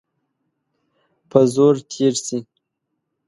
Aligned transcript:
په 1.29 1.39
زور 1.53 1.75
تېر 1.91 2.13
سي. 2.25 2.39